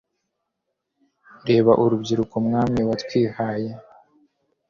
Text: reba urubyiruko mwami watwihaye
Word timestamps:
reba 1.49 1.71
urubyiruko 1.83 2.35
mwami 2.45 2.79
watwihaye 2.89 3.69